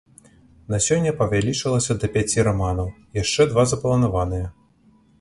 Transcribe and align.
На 0.73 0.79
сёння 0.85 1.11
павялічылася 1.19 1.97
да 2.05 2.11
пяці 2.17 2.47
раманаў, 2.49 2.93
яшчэ 3.23 3.41
два 3.55 3.71
запланаваныя. 3.77 4.47